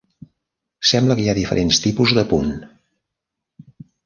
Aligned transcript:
Sembla 0.91 1.17
que 1.19 1.23
hi 1.25 1.29
ha 1.33 1.35
diferents 1.39 1.83
tipus 1.83 2.15
de 2.21 2.25
punt. 2.33 2.51